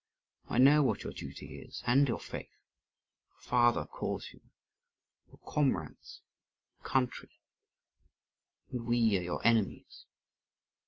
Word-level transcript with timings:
I 0.49 0.57
know 0.57 0.81
what 0.81 1.03
your 1.03 1.13
duty 1.13 1.59
is, 1.59 1.83
and 1.85 2.07
your 2.07 2.17
faith. 2.19 2.49
Your 3.29 3.41
father 3.43 3.85
calls 3.85 4.29
you, 4.33 4.41
your 5.27 5.37
comrades, 5.45 6.21
your 6.79 6.89
country, 6.89 7.37
and 8.71 8.87
we 8.87 9.15
are 9.19 9.21
your 9.21 9.45
enemies." 9.45 10.05